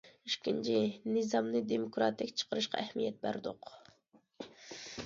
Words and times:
ئىككىنچى، 0.27 0.77
نىزامنى 1.17 1.61
دېموكراتىك 1.73 2.35
چىقىرىشقا 2.41 2.81
ئەھمىيەت 2.87 3.21
بەردۇق. 3.29 3.73